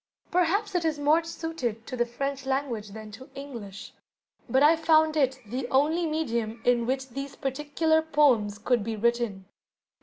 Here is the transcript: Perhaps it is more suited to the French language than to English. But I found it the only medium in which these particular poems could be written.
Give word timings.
Perhaps 0.31 0.73
it 0.73 0.83
is 0.83 0.97
more 0.97 1.23
suited 1.23 1.85
to 1.85 1.95
the 1.95 2.07
French 2.07 2.47
language 2.47 2.87
than 2.89 3.11
to 3.11 3.29
English. 3.35 3.93
But 4.49 4.63
I 4.63 4.75
found 4.75 5.15
it 5.15 5.39
the 5.45 5.67
only 5.67 6.07
medium 6.07 6.59
in 6.65 6.87
which 6.87 7.09
these 7.09 7.35
particular 7.35 8.01
poems 8.01 8.57
could 8.57 8.83
be 8.83 8.95
written. 8.95 9.45